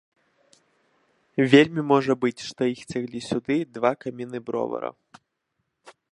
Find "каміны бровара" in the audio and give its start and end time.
4.05-4.91